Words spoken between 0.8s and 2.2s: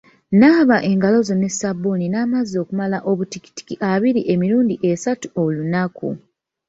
engalo zo ne sabbuuni